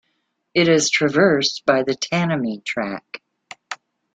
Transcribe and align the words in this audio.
It 0.55 0.67
is 0.67 0.89
traversed 0.89 1.63
by 1.63 1.83
the 1.83 1.93
Tanami 1.93 2.65
Track. 2.65 3.21